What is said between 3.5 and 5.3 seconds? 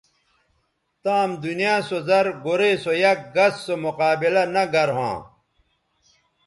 سو مقابلہ نہ گر ھواں